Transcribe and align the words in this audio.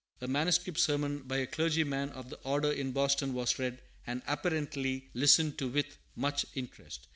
A 0.19 0.27
manuscript 0.27 0.79
sermon, 0.79 1.19
by 1.19 1.37
a 1.37 1.45
clergyman 1.45 2.09
of 2.09 2.31
the 2.31 2.37
order 2.37 2.71
in 2.71 2.91
Boston, 2.91 3.35
was 3.35 3.59
read, 3.59 3.83
and 4.07 4.23
apparently 4.25 5.11
listened 5.13 5.59
to 5.59 5.67
with 5.67 5.99
much 6.15 6.43
interest. 6.55 7.05